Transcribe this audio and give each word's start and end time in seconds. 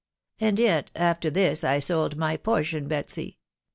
wad 0.39 0.57
yet, 0.57 0.89
after 0.95 1.29
this 1.29 1.61
1 1.61 1.79
sold 1.79 2.17
my 2.17 2.35
portion, 2.35 2.87
Betsy 2.87 3.37